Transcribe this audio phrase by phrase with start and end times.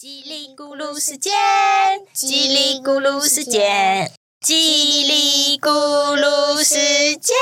[0.00, 1.32] 叽里咕噜时间，
[2.14, 4.08] 叽里咕噜时间，
[4.40, 5.68] 叽里咕
[6.16, 6.76] 噜时
[7.16, 7.34] 间。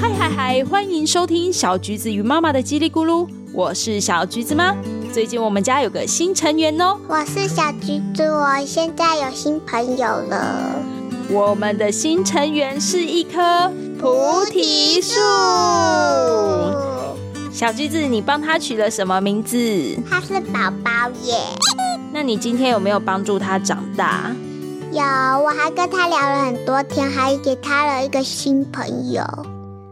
[0.00, 0.64] 嗨嗨嗨！
[0.64, 4.74] 欢迎收听小橘子与妈妈的叽里咕噜，我是小橘子妈。
[5.12, 10.74] 最近我们家有个新成员哦，我是小橘子，我现在有新朋友了。
[11.30, 15.20] 我们的新成员是一棵菩提树。
[17.60, 19.54] 小橘子，你帮他取了什么名字？
[20.08, 20.90] 他是宝宝
[21.24, 21.36] 耶。
[22.10, 24.34] 那你今天有没有帮助他长大？
[24.90, 29.22] 有，我还跟他聊了很多天，还给他了一个新朋友。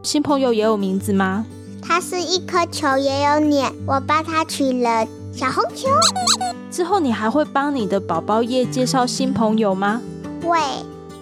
[0.03, 1.45] 新朋友也有名字吗？
[1.83, 3.71] 他是一颗球，也有脸。
[3.87, 5.91] 我帮他取了小红球。
[6.71, 10.01] 之后你还会帮你的宝宝叶介绍新朋友吗？
[10.43, 10.59] 会。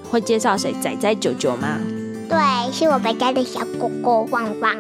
[0.09, 0.73] 会介绍谁？
[0.81, 1.81] 仔仔、九九吗？
[2.29, 2.39] 对，
[2.73, 4.77] 是我们家的小狗狗旺旺。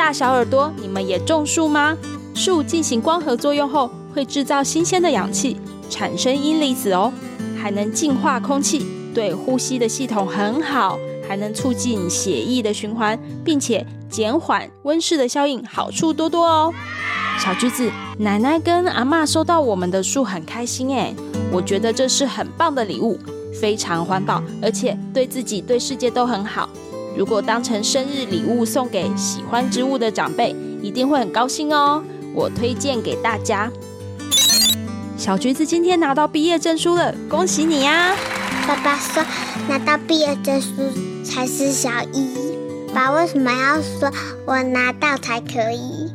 [0.00, 1.94] 大小耳朵，你们也种树吗？
[2.34, 5.58] 树进行光合作用后，会制造新鲜的氧气，
[5.90, 7.12] 产生阴离子哦，
[7.60, 16.72] 还能净化空气，对呼吸的系统很好，还能促进血液的循环，并且减缓温室的效应，好处多多哦。
[17.38, 21.14] 小橘子，奶奶跟阿妈收到我们的树很开心哎，
[21.52, 23.18] 我觉得这是很棒的礼物。
[23.60, 26.70] 非常环保，而且对自己、对世界都很好。
[27.20, 32.02] 如果当成生日礼物送给喜欢植物的长辈，一定会很高兴哦。
[32.34, 33.70] 我推荐给大家。
[35.18, 38.16] 小橘子今天拿到毕业证书了，恭喜你呀！
[38.66, 39.22] 爸爸说
[39.68, 40.68] 拿到毕业证书
[41.22, 42.26] 才是小一，
[42.94, 44.10] 爸为什么要说
[44.46, 46.10] 我拿到才可以？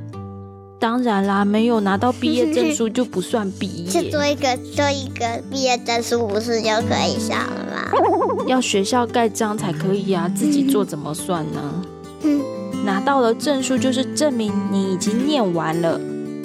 [0.86, 3.89] 当然啦，没有拿到毕业证书就不算毕业。
[3.89, 8.45] 就做一个做一个毕业证书，不是就可以上了吗？
[8.45, 11.83] 要学校盖章才可以啊，自己做怎么算呢？
[12.22, 12.39] 嗯，
[12.86, 16.00] 拿到了证书就是证明你已经念完了，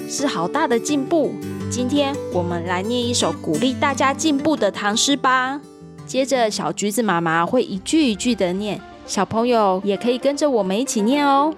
[0.09, 1.35] 是好大的进步。
[1.69, 5.61] 今天我们来念一首鼓励大家进步的唐诗吧。
[6.07, 11.53] 接着小橘子妈妈会一句一句的念，小朋友也可以跟着我们一起念哦。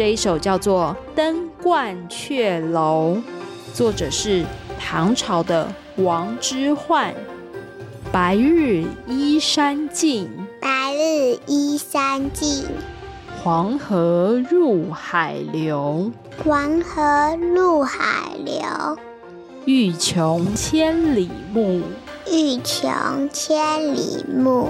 [0.00, 3.16] 这一首叫做《登鹳雀楼》，
[3.74, 4.46] 作者是
[4.78, 7.12] 唐朝的王之涣。
[8.10, 12.64] 白日依山尽，白日依山尽。
[13.44, 16.10] 黄河入海流，
[16.42, 18.62] 黄河入海流。
[19.66, 21.82] 欲穷千里目，
[22.26, 24.68] 欲穷千里目。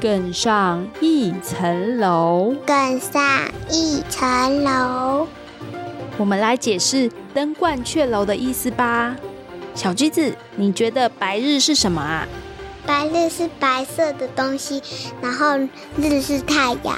[0.00, 3.22] 更上一层楼，更上
[3.70, 5.26] 一层楼。
[6.16, 9.16] 我们来解释“登鹳雀楼”的意思吧。
[9.74, 12.28] 小橘子，你觉得白日是什么啊？
[12.86, 14.82] 白日是白色的东西，
[15.22, 15.58] 然后
[15.96, 16.96] 日是太阳。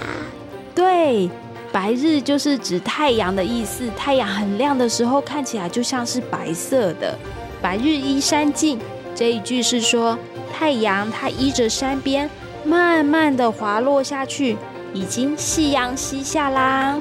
[0.74, 1.30] 对，
[1.72, 3.88] 白日就是指太阳的意思。
[3.96, 7.16] 太阳很亮的时候，看起来就像是白色的。
[7.62, 8.78] 白日依山尽，
[9.14, 10.18] 这一句是说
[10.52, 12.28] 太阳它依着山边。
[12.66, 14.56] 慢慢的滑落下去，
[14.92, 17.00] 已经夕阳西下啦。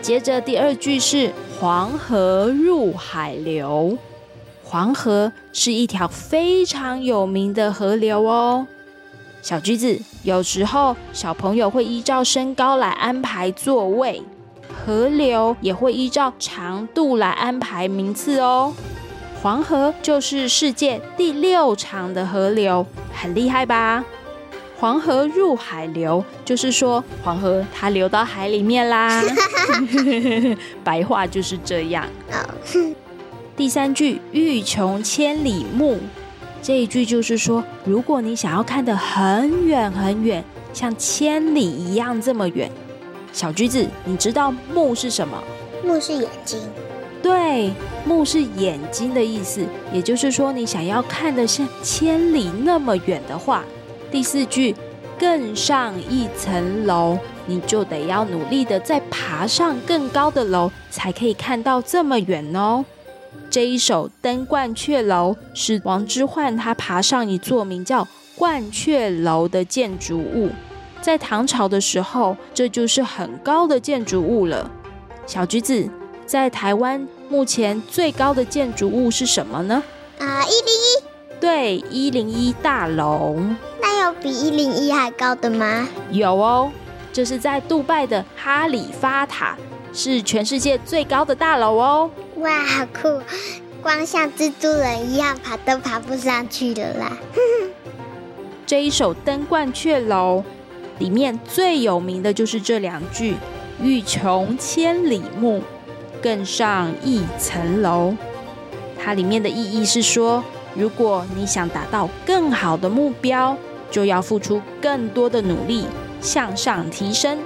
[0.00, 3.98] 接着第二句是黄河入海流，
[4.64, 8.66] 黄河是一条非常有名的河流哦。
[9.42, 14.22] 小橘子，有时候小朋友会依照身高来安排座位，
[14.84, 18.72] 河流也会依照长度来安排名次哦。
[19.42, 22.84] 黄河就是世界第六长的河流，
[23.14, 24.04] 很厉害吧？
[24.80, 29.20] 黄河入海流，就是说黄河它流到海里面啦。
[30.84, 32.06] 白话就是这样。
[33.56, 35.98] 第三句“欲穷千里目”，
[36.62, 42.70] 这一句就是说，如果你想要看得很远很远，像千里一样这么远，
[43.32, 45.42] 小橘子，你知道“目”是什么
[45.84, 46.60] ？“目”是眼睛。
[47.20, 47.72] 对
[48.06, 49.66] ，“目”是眼睛的意思。
[49.92, 53.64] 也就是说，你想要看得像千里那么远的话。
[54.10, 54.74] 第四句，
[55.18, 62.84] 更上一层楼，你就得要努力的再爬上更高的楼，才可以看到这么远哦。
[63.50, 68.06] 这一首《登鹳雀楼》是王之涣他爬上一座名叫
[68.38, 70.50] 鹳雀楼的建筑物，
[71.02, 74.70] 在唐朝的时候，这就是很高的建筑物了。
[75.26, 75.88] 小橘子，
[76.24, 79.82] 在台湾目前最高的建筑物是什么呢？
[80.18, 81.40] 啊，一零一。
[81.40, 83.36] 对，一零一大楼。
[83.98, 85.88] 有比一零一还高的吗？
[86.10, 86.70] 有哦，
[87.12, 89.56] 这是在杜拜的哈里发塔，
[89.92, 92.10] 是全世界最高的大楼哦。
[92.36, 93.20] 哇，好酷！
[93.82, 97.16] 光像蜘蛛人一样爬都爬不上去的啦。
[98.66, 100.44] 这一首《登鹳雀楼》
[100.98, 103.36] 里面最有名的就是这两句
[103.80, 105.62] ：“欲穷千里目，
[106.20, 108.14] 更上一层楼。”
[109.00, 110.44] 它里面的意义是说，
[110.74, 113.56] 如果你想达到更好的目标，
[113.90, 115.86] 就要付出更多的努力，
[116.20, 117.38] 向上提升。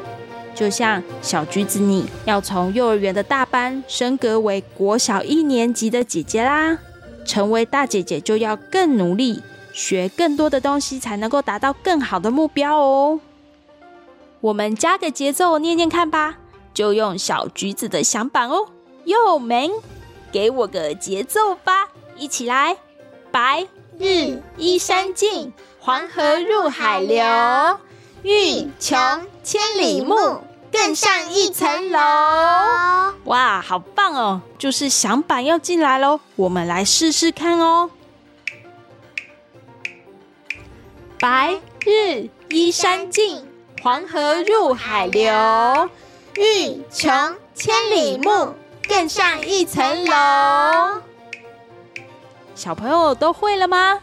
[0.54, 6.78] 就像小橘子，你要从幼儿园的大班升格为国小一年级的姐姐啦。
[7.24, 9.42] 成为大姐姐就要更努力，
[9.72, 13.20] 学更多的东西，才能够达到更好的目标哦。
[14.40, 16.38] 我们加个节奏念念看吧，
[16.74, 18.66] 就用小橘子的响板哦。
[19.04, 19.70] 又门，
[20.32, 22.76] 给我个节奏吧，一起来！
[23.30, 23.66] 白
[23.98, 25.52] 日依山尽，
[25.84, 27.24] 黄河入海流。
[28.22, 30.40] 欲穷千里目，
[30.70, 31.98] 更上一层楼。
[33.24, 34.40] 哇，好棒哦！
[34.56, 37.90] 就是响板要进来喽，我们来试试看哦。
[41.18, 43.44] 白日依山尽，
[43.82, 45.90] 黄河入海流。
[46.36, 48.54] 欲穷千里目，
[48.88, 51.02] 更上一层楼。
[52.54, 53.98] 小朋友都会了吗？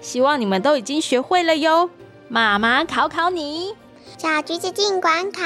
[0.00, 1.90] 希望你们都已经学会了哟。
[2.28, 3.74] 妈妈考考你，
[4.16, 5.42] 小橘子尽管考。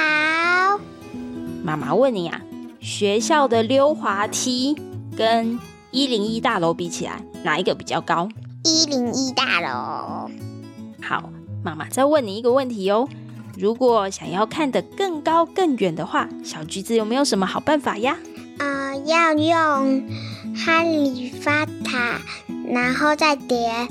[1.62, 2.40] 妈妈问你啊，
[2.80, 4.76] 学校的溜滑梯
[5.16, 5.58] 跟
[5.90, 8.28] 一零一大楼比起来，哪一个比较高？
[8.64, 10.30] 一零一大楼。
[11.02, 11.30] 好，
[11.62, 13.08] 妈妈再问你一个问题哦。
[13.56, 18.18] 如果想要看得更高更远的话，小橘子有没有什么好办法呀？
[18.58, 20.06] 呃，要用
[20.54, 22.20] 哈利法塔，
[22.68, 23.88] 然后再叠。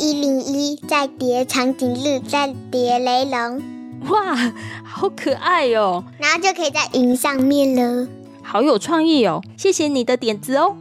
[0.00, 3.62] 一零一再叠长颈鹿，再叠雷龙，
[4.08, 4.34] 哇，
[4.82, 6.02] 好可爱哦！
[6.18, 8.08] 然后就可以在云上面了，
[8.42, 9.42] 好有创意哦！
[9.58, 10.74] 谢谢你的点子哦。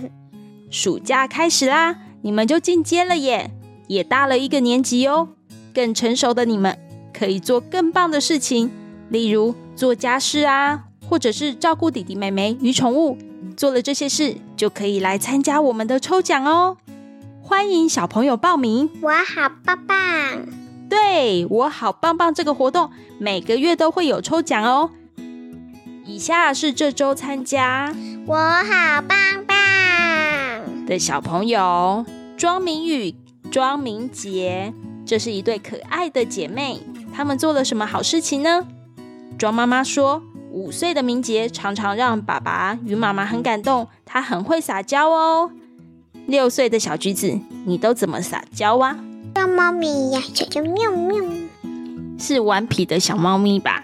[0.70, 3.50] 暑假开始啦，你们就进阶了耶，
[3.86, 5.28] 也大了一个年级哦。
[5.74, 6.78] 更成熟的你们
[7.12, 8.70] 可以做更棒的事情，
[9.10, 13.18] 例如做家事啊，或者是照顾弟弟妹妹与宠物。
[13.58, 16.78] 做了这些事，就可以来参加我们的抽奖哦。
[17.48, 18.90] 欢迎小朋友报名！
[19.00, 19.96] 我好棒棒！
[20.90, 22.34] 对我好棒棒！
[22.34, 24.90] 这个活动每个月都会有抽奖哦。
[26.04, 27.94] 以下是这周参加
[28.28, 29.16] “我好棒
[29.46, 29.56] 棒”
[30.84, 32.04] 的小朋友：
[32.36, 33.14] 庄明宇、
[33.50, 34.74] 庄明杰，
[35.06, 36.82] 这是一对可爱的姐妹。
[37.14, 38.66] 她们做了什么好事情呢？
[39.38, 45.50] 庄妈妈说，五岁的明杰常常让爸爸与妈妈很感动，他很会撒娇哦。
[46.28, 48.98] 六岁的小橘子，你都怎么撒娇啊？
[49.34, 51.24] 像猫咪一样，小叫喵喵。
[52.18, 53.82] 是顽皮的小猫咪吧？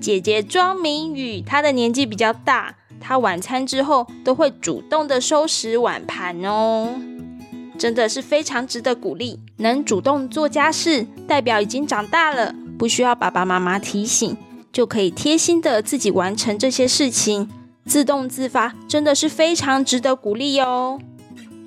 [0.00, 6.88] 姐姐庄明宇，她的年纪比较大，她晚餐之后都会主动的收拾碗盘哦，
[7.78, 9.38] 真的是非常值得鼓励。
[9.58, 14.36] 能主动做家事，代表已经长大了，不需要爸爸妈妈提醒，
[14.72, 17.48] 就可以贴心的自己完成这些事情。
[17.84, 20.98] 自动自发真的是非常值得鼓励哟。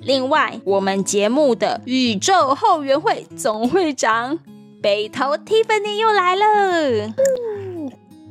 [0.00, 4.38] 另外，我们节目的宇宙后援会总会长
[4.80, 7.12] 北投 Tiffany 又来了。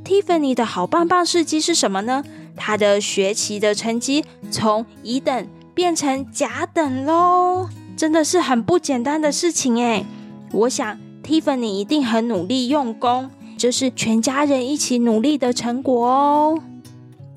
[0.05, 2.23] Tiffany 的好棒棒事迹是什么呢？
[2.55, 7.67] 他的学期的成绩从乙等变成甲等喽，
[7.97, 10.05] 真的是很不简单的事情哎。
[10.53, 16.59] 我想 Tiffany 一定很努力用功，这是全家人一起努力的成果哦。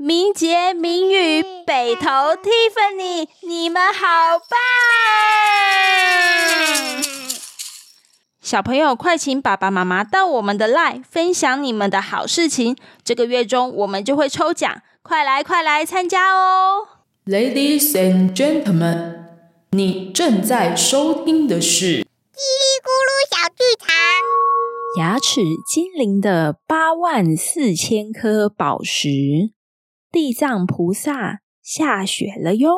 [0.00, 4.54] 明杰、明宇、北投、Tiffany，你们好棒！
[8.40, 12.76] 小朋友，快请爸爸妈妈到我们的 Live 分享你们的好事情。
[13.02, 16.86] 这个月中我们就会抽奖，快来快来参加哦
[17.26, 19.24] ！Ladies and gentlemen，
[19.72, 22.06] 你正在收听的是《叽里
[22.84, 23.88] 咕噜小剧场》。
[25.00, 29.57] 牙齿精灵的八万四千颗宝石。
[30.10, 32.70] 地藏菩萨下雪了哟！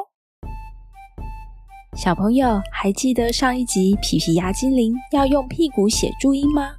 [1.97, 6.71] 小朋友还记得上一集皮皮鸭精灵要用屁股写注音吗？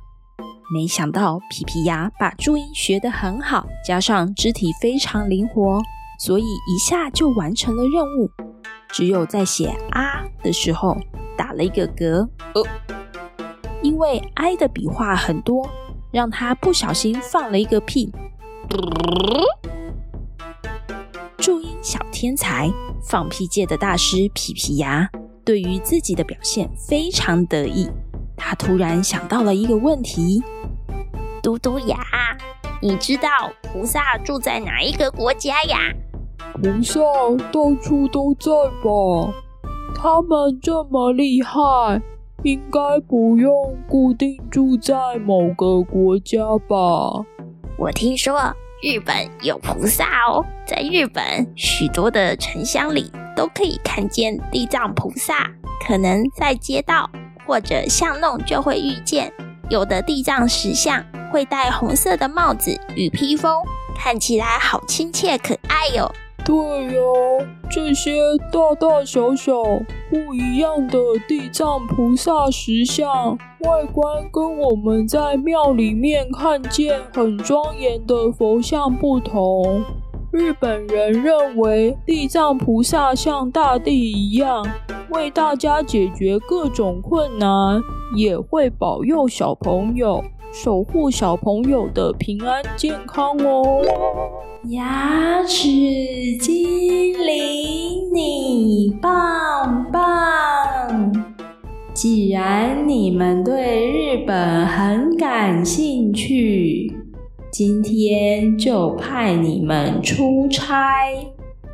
[0.74, 5.82] 没想到皮皮鸭把注音学得很好，加上肢体非常灵活，
[6.20, 8.30] 所以一下就完成了任务。
[8.92, 10.98] 只有在写啊的时候
[11.38, 12.64] 打了一个嗝，呃，
[13.82, 15.66] 因为 I 的笔画很多，
[16.12, 18.12] 让他不小心放了一个屁。
[21.82, 22.72] 小天才，
[23.02, 25.10] 放屁界的大师皮皮牙，
[25.44, 27.90] 对于自己的表现非常得意。
[28.38, 30.44] 他突然想到了一个问题：
[31.42, 31.98] 嘟嘟牙，
[32.82, 33.30] 你知道
[33.64, 35.78] 菩萨住在哪一个国家呀？
[36.54, 37.02] 菩萨
[37.52, 38.52] 到处都在
[38.84, 39.34] 吧？
[39.96, 42.00] 他们这么厉害，
[42.44, 47.26] 应该不用固定住在某个国家吧？
[47.80, 51.24] 我听说日本有菩萨哦，在日本
[51.56, 55.48] 许多的城乡里都可以看见地藏菩萨，
[55.86, 57.08] 可能在街道
[57.46, 59.32] 或者巷弄就会遇见。
[59.70, 63.56] 有的地藏石像会戴红色的帽子与披风，
[63.96, 66.12] 看起来好亲切可爱哟。
[66.44, 66.56] 对
[66.94, 68.20] 哟，这些
[68.52, 69.54] 大大小小
[70.10, 79.84] 不一样的地藏菩萨石像，外观跟我们在庙里面看见很庄严的佛像不同。
[80.32, 84.66] 日本人认为地藏菩萨像大地一样，
[85.10, 87.82] 为大家解决各种困难，
[88.16, 90.24] 也会保佑小朋友。
[90.54, 93.82] 守护小朋友的平安健康哦！
[94.66, 95.66] 牙齿
[96.42, 101.14] 精灵，你棒棒！
[101.94, 106.94] 既然你们对日本很感兴趣，
[107.50, 110.76] 今天就派你们出差，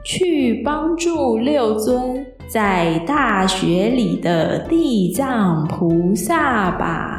[0.05, 7.16] 去帮助六尊在大学里的地藏菩萨吧。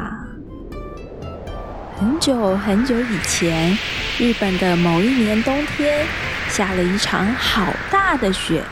[1.99, 3.77] 很久很久以前，
[4.17, 6.05] 日本的某一年冬天，
[6.47, 8.63] 下了一场好大的雪。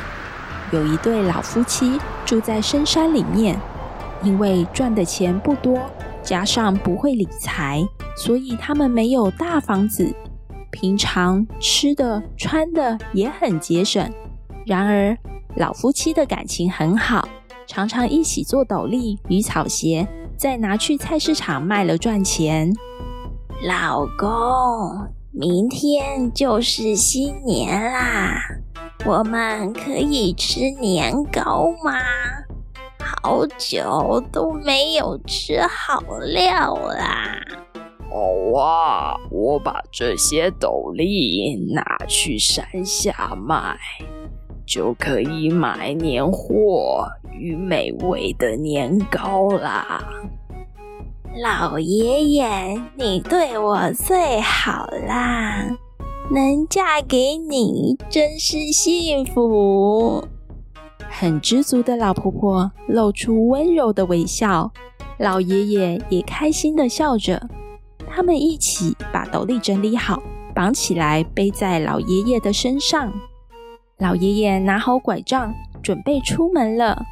[0.72, 3.60] 有一对老夫妻住在深山里面，
[4.24, 5.77] 因为赚的钱不多，
[6.24, 10.15] 加上不会理财，所以他们没有大房子，
[10.72, 14.10] 平常吃的穿的也很节省。
[14.65, 15.17] 然而，
[15.57, 17.27] 老夫妻的感情很好，
[17.67, 20.07] 常常一起做斗笠与草鞋，
[20.38, 22.74] 再拿去菜市场卖了赚钱。
[23.66, 28.40] 老公，明天就是新年啦，
[29.04, 31.94] 我们可以吃年糕吗？
[33.00, 37.40] 好久都没有吃好料啦。
[38.12, 43.76] 好啊，我把这些斗笠拿去山下卖，
[44.68, 50.04] 就可以买年货与美味的年糕啦。
[51.39, 55.67] 老爷爷，你对我最好啦，
[56.32, 60.27] 能嫁给你真是幸福。
[61.08, 64.72] 很知足的老婆婆露出温柔的微笑，
[65.20, 67.48] 老爷爷也开心的笑着。
[68.10, 70.20] 他们一起把斗笠整理好，
[70.56, 73.13] 绑起来背在老爷爷的身上。
[74.00, 75.53] 老爷爷拿好拐杖，
[75.84, 77.03] 准备出门了。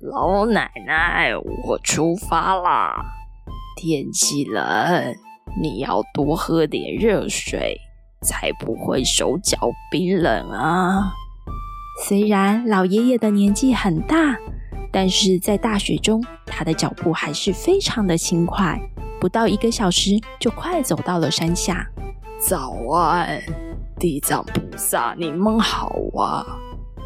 [0.00, 1.30] 老奶奶，
[1.64, 3.12] 我出发啦。
[3.76, 5.14] 天气冷，
[5.60, 7.76] 你要多喝点热水，
[8.22, 9.58] 才不会手脚
[9.90, 11.12] 冰冷啊。
[12.06, 14.34] 虽然老爷爷的年纪很大，
[14.90, 18.80] 但是在大雪中，他的脚步还是非常的轻快，
[19.20, 21.86] 不到一个小时就快走到了山下。
[22.40, 23.42] 早安，
[23.98, 26.46] 地藏菩萨，你们好啊！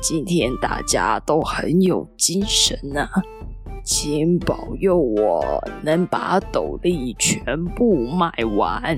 [0.01, 3.09] 今天大家都很有精神呢。
[3.93, 5.45] 请保佑我
[5.83, 8.97] 能把斗笠全部卖完，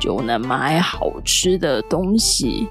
[0.00, 2.66] 就能买好吃的东西，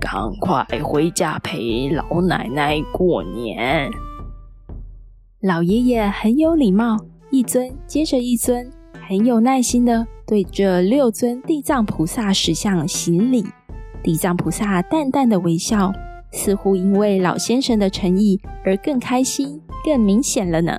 [0.00, 3.90] 赶快回家陪老奶奶过年。
[5.40, 6.96] 老爷爷很有礼貌，
[7.32, 8.70] 一尊接着一尊，
[9.08, 13.44] 很有耐心的对这六尊地藏菩萨石像行礼。
[14.04, 15.92] 地藏菩萨淡淡的微笑，
[16.30, 20.78] 似乎因为老先生的诚意而更开心、更明显了呢。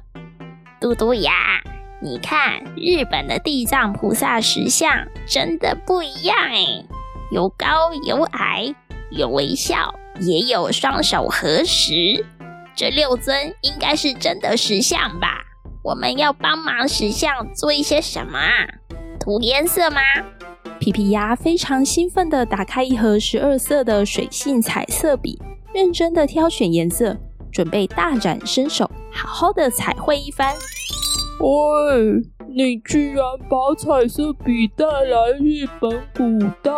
[0.79, 1.33] 嘟嘟呀，
[2.01, 4.89] 你看日本的地藏菩萨石像
[5.27, 6.85] 真的不一样哎，
[7.31, 8.73] 有高有矮，
[9.11, 12.25] 有微笑，也有双手合十。
[12.75, 15.43] 这六尊应该是真的石像吧？
[15.83, 18.65] 我们要帮忙石像做一些什么啊？
[19.19, 19.99] 涂颜色吗？
[20.79, 25.37] 皮皮鸭非常兴奋地打开一盒十二色的水性彩色笔，
[25.73, 27.17] 认真地挑选颜色，
[27.51, 28.89] 准备大展身手。
[29.11, 30.53] 好好的彩绘一番。
[31.39, 36.71] 喂，你居然把彩色笔带来日本古代？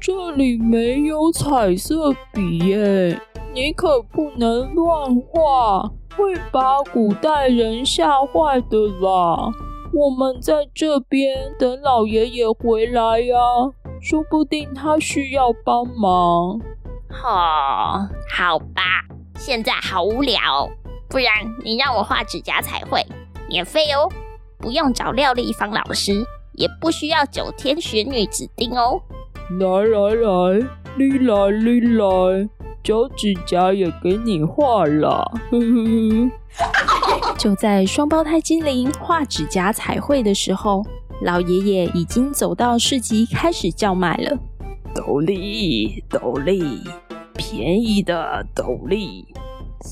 [0.00, 3.20] 这里没有彩色笔耶！
[3.54, 9.50] 你可不能乱画，会把古代人吓坏的啦。
[9.92, 13.36] 我们在这边等老爷爷回来呀，
[14.00, 16.60] 说不定他需要帮忙。
[17.24, 18.82] 哦，好吧，
[19.36, 20.68] 现在好无聊。
[21.08, 21.28] 不然
[21.62, 23.04] 你让我画指甲彩绘，
[23.48, 24.10] 免费哦。
[24.58, 26.24] 不用找廖丽芳老师，
[26.54, 29.00] 也不需要九天玄女指定哦。
[29.60, 32.48] 来来来，你来你来，
[32.82, 37.34] 脚指甲也给你画了，呵呵呵。
[37.36, 40.82] 就在双胞胎精灵画指甲彩绘的时候，
[41.22, 44.36] 老爷爷已经走到市集开始叫卖了。
[44.94, 46.80] 斗笠，斗笠，
[47.56, 49.24] 便宜的斗笠，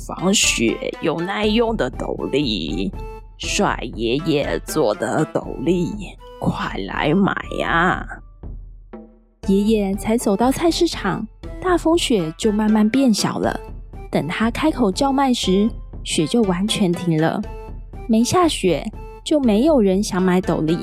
[0.09, 2.90] 防雪又耐用的斗笠，
[3.38, 5.88] 帅爷爷做的斗笠，
[6.40, 8.04] 快来买呀！
[9.47, 11.25] 爷爷才走到菜市场，
[11.61, 13.57] 大风雪就慢慢变小了。
[14.11, 15.71] 等他开口叫卖时，
[16.02, 17.40] 雪就完全停了。
[18.09, 18.85] 没下雪，
[19.23, 20.76] 就没有人想买斗笠。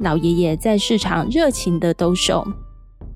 [0.00, 2.46] 老爷爷在市场热情的兜售，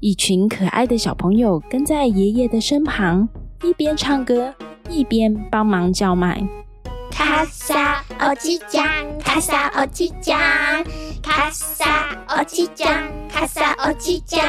[0.04, 3.26] 一群可爱的小朋友跟在爷爷的身旁，
[3.62, 4.54] 一边唱歌，
[4.90, 6.46] 一边帮忙叫卖。
[7.10, 8.86] 卡萨欧吉酱，
[9.18, 10.38] 卡萨欧吉酱，
[11.22, 11.86] 卡萨
[12.26, 12.86] 欧吉酱，
[13.30, 14.44] 卡萨欧吉酱。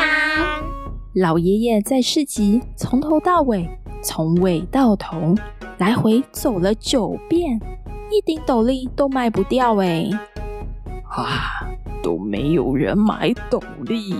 [1.13, 3.65] 老爷爷在市集从头到尾，
[4.03, 5.33] 从尾到头，
[5.77, 7.57] 来回走了九遍，
[8.11, 10.09] 一顶斗笠都卖不掉哎！
[11.09, 11.63] 啊，
[12.03, 14.13] 都没有人买斗笠，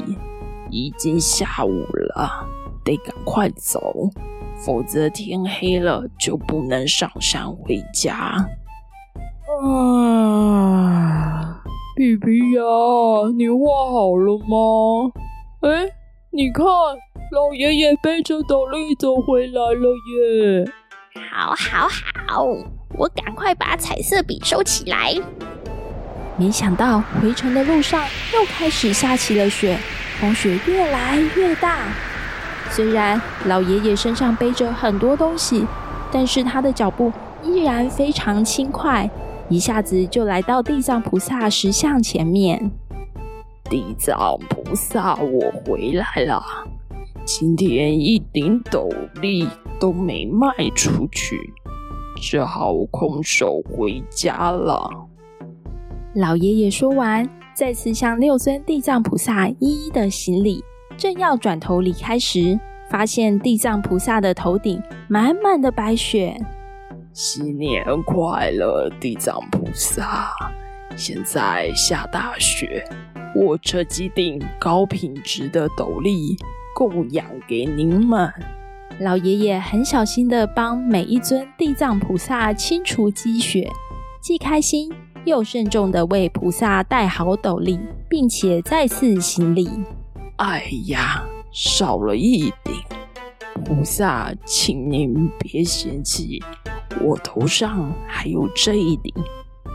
[0.75, 2.46] 已经下午了，
[2.84, 4.10] 得赶快走。
[4.58, 8.46] 否则天黑了就不能上山回家。
[9.63, 11.62] 啊，
[11.96, 12.62] 皮皮呀，
[13.38, 15.13] 你画好了吗？
[15.62, 15.88] 哎，
[16.29, 16.65] 你看，
[17.32, 20.70] 老爷爷背着斗笠走回来了耶！
[21.32, 21.88] 好，好，
[22.27, 22.44] 好，
[22.98, 25.13] 我赶快把彩色笔收起来。
[26.38, 28.03] 没想到回程的路上
[28.34, 29.77] 又开始下起了雪，
[30.19, 31.88] 风雪越来越大。
[32.69, 35.65] 虽然老爷爷身上背着很多东西，
[36.12, 37.12] 但是他的脚步
[37.43, 39.10] 依然非常轻快，
[39.50, 42.72] 一下子就来到地藏菩萨石像前面。
[43.69, 46.44] 地藏菩萨，我回来了。
[47.24, 48.87] 今天一顶斗
[49.22, 49.48] 笠
[49.79, 51.40] 都没卖出去，
[52.22, 54.90] 只好空手回家了。
[56.13, 60.63] 老爷爷说完，再次向六尊地藏菩萨一一的行礼。
[60.98, 66.37] 正要转头离开时，发现地藏菩萨的头顶满满的白雪。
[67.13, 70.29] 新年快乐，地藏菩萨！
[70.98, 72.83] 现在下大雪，
[73.33, 76.37] 我这几顶高品质的斗笠
[76.75, 78.31] 供养给您们。
[79.00, 83.70] 老爷爷很小心的帮每一尊地藏菩萨清除积雪，
[84.22, 84.89] 既开心
[85.25, 89.68] 又慎重的为菩萨戴好斗笠，并且再次行礼。
[90.38, 92.75] 哎呀，少了一顶，
[93.64, 96.44] 菩萨，请您别嫌弃，
[97.01, 99.11] 我头上还有这一顶，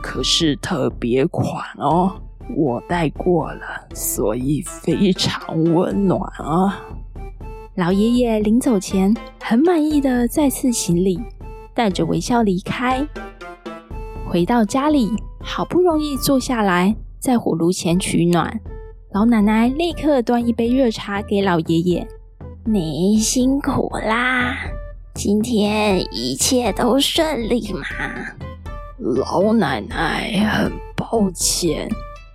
[0.00, 2.12] 可是特别款哦，
[2.56, 6.80] 我戴过了，所以非常温暖啊。
[7.74, 11.18] 老爷爷临走前很满意的再次行礼，
[11.74, 13.04] 带着微笑离开。
[14.28, 15.10] 回到家里，
[15.42, 18.60] 好不容易坐下来，在火炉前取暖。
[19.12, 22.06] 老奶奶立刻端一杯热茶给老爷爷。
[22.64, 24.54] 你辛苦啦，
[25.14, 27.80] 今天一切都顺利吗？
[28.98, 31.88] 老奶奶很抱歉，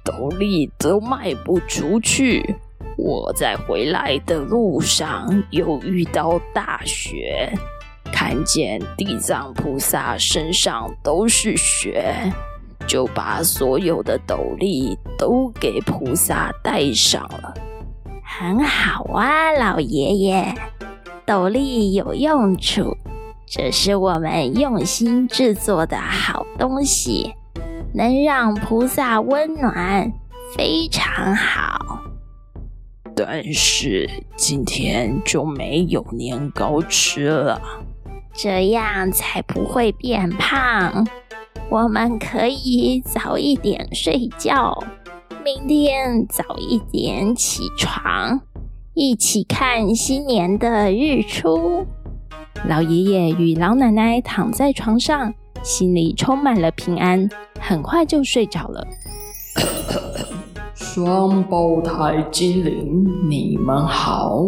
[0.03, 2.55] 斗笠都卖不出去。
[2.97, 7.53] 我在回来的路上又遇到大雪，
[8.11, 12.13] 看见地藏菩萨身上都是雪。
[12.87, 17.53] 就把所有的斗笠都给菩萨戴上了，
[18.23, 20.55] 很好啊，老爷爷，
[21.25, 22.95] 斗笠有用处，
[23.47, 27.33] 这是我们用心制作的好东西，
[27.93, 30.11] 能让菩萨温暖，
[30.55, 32.01] 非常好。
[33.15, 37.61] 但是今天就没有年糕吃了，
[38.33, 41.07] 这样才不会变胖。
[41.69, 44.77] 我们可以早一点睡觉，
[45.43, 48.39] 明天早一点起床，
[48.93, 51.85] 一起看新年的日出。
[52.67, 58.87] 老爷爷与老奶奶躺在床上，心里充满了平安，很快就睡着了。
[60.73, 64.43] 双胞胎精灵，你们好，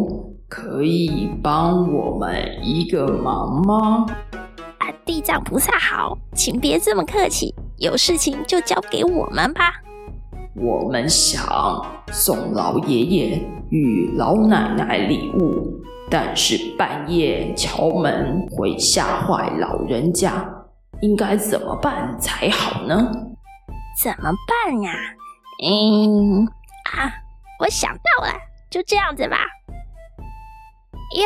[0.47, 4.05] 可以帮我们一个忙吗？
[5.05, 9.73] 地藏菩萨好，请别这么客气，有事情就交给我们吧。
[10.55, 11.45] 我们想
[12.11, 20.43] 送老爷爷与老奶奶礼物，但是半夜敲门会吓坏老人家，
[21.01, 23.11] 应该怎么办才好呢？
[24.01, 24.91] 怎么办呀？
[25.63, 27.13] 嗯啊，
[27.59, 28.33] 我想到了，
[28.71, 29.37] 就这样子吧。
[31.15, 31.23] 哟，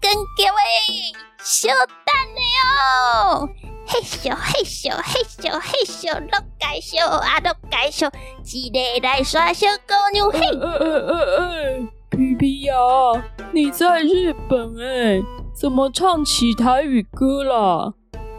[0.00, 0.60] 跟各位
[1.44, 1.68] 小
[2.04, 3.48] 蛋了哟！
[3.84, 8.08] 嘿咻嘿咻嘿咻嘿咻，落介咻啊落介咻，
[8.54, 8.78] 一个
[9.08, 10.40] 来耍小姑娘嘿。
[12.10, 12.74] 皮皮呀，
[13.52, 15.20] 你在日本哎，
[15.52, 17.92] 怎么唱起台语歌了？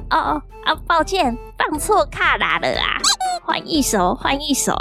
[0.10, 3.02] 哦啊，抱歉，放错卡拉了啊！
[3.44, 4.74] 换一首，换一首。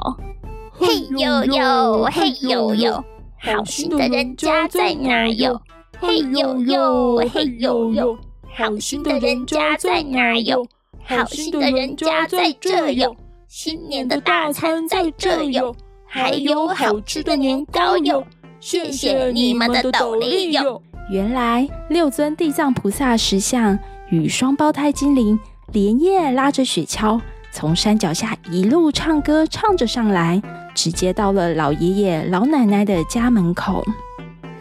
[0.73, 3.05] 嘿呦呦，嘿呦呦，
[3.41, 5.61] 好心的人家在哪哟？
[6.05, 8.19] 嘿呦呦，嘿呦呦，
[8.57, 10.67] 好心的人家在哪哟？
[11.05, 13.15] 好心的人家在这哟。
[13.47, 15.73] 新年的大餐在这哟，
[16.05, 18.25] 还有好吃的年糕哟。
[18.59, 20.83] 谢谢你们的斗笠哟。
[21.09, 23.79] 原来六尊地藏菩萨石像
[24.11, 25.39] 与双胞胎精灵
[25.73, 27.21] 连夜拉着雪橇，
[27.53, 30.43] 从山脚下一路唱歌唱着上来，
[30.75, 33.85] 直接到了老爷爷老奶奶的家门口。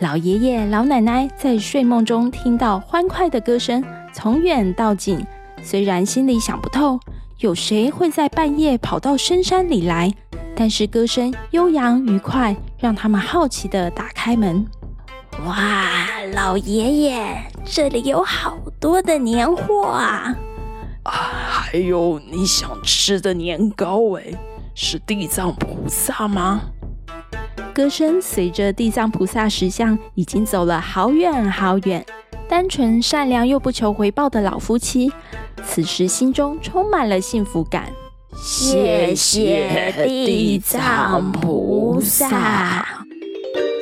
[0.02, 5.24] 老爷爷、老奶奶在睡梦中听到欢快的歌声，从远到近。
[5.62, 7.00] 虽然心里想不透，
[7.38, 10.12] 有谁会在半夜跑到深山里来，
[10.56, 14.66] 但是歌声悠扬愉快，让他们好奇地打开门。
[15.46, 15.94] 哇，
[16.34, 20.36] 老爷爷，这里有好多的年货啊！
[21.04, 24.34] 啊，还有你想吃的年糕哎，
[24.74, 26.62] 是地藏菩萨吗？
[27.74, 32.06] 歌声随着地藏菩萨石像已经走了好远好远。
[32.50, 35.12] 单纯善良又不求回报的老夫妻，
[35.66, 37.90] 此时心中充满了幸福感。
[38.36, 42.86] 谢谢地藏菩萨。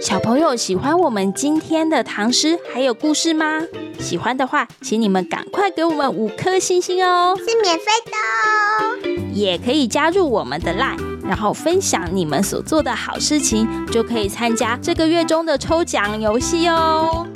[0.01, 3.61] 小朋友喜欢我们今天的唐诗还有故事吗？
[3.99, 9.29] 喜欢的话，请你们赶快给我们五颗星星哦，是免费的哦。
[9.33, 11.08] 也可以加入我们的 Line。
[11.29, 17.27] 然后分享你们所做的好事情，就可以参加这个月中的抽奖游戏哦。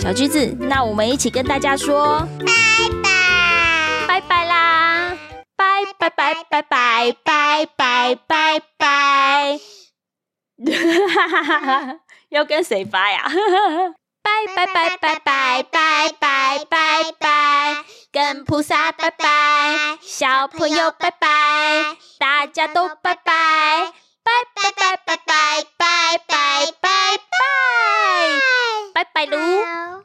[0.00, 5.16] 小橘子，那我们一起跟大家说拜拜，拜拜啦，
[5.56, 9.60] 拜拜拜拜拜拜拜拜拜。
[10.66, 11.96] 哈哈哈哈哈，
[12.30, 13.30] 要跟谁拜呀？
[14.26, 23.92] 拜拜拜拜拜拜拜拜拜，跟菩萨拜拜，小朋友拜拜，大家都拜拜，
[24.24, 27.38] 拜拜拜拜拜拜拜拜拜，
[28.94, 30.02] 拜拜拜喽。